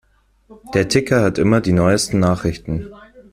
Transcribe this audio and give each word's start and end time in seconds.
Der 0.73 0.87
Ticker 0.87 1.21
hat 1.21 1.37
immer 1.37 1.61
die 1.61 1.73
neusten 1.73 2.17
Nachrichten. 2.17 2.89